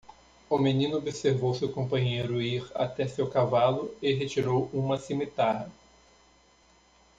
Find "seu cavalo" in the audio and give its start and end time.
3.07-3.95